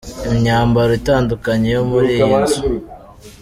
[0.31, 2.59] Imyambaro itandukanye yo muri iyi nzu.